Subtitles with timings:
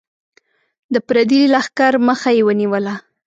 [0.93, 2.95] د پردي لښکر مخه یې ونیوله.